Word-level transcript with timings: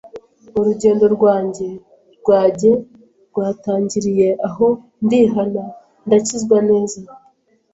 urugendo 0.59 1.05
rwanjye 1.15 1.67
rwajye 2.19 2.71
rwatangiriye 3.29 4.29
aho 4.47 4.67
ndihana 5.05 5.63
ndakizwa 6.05 6.57
neza 6.69 6.99